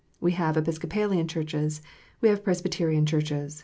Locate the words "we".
0.19-0.31, 2.21-2.29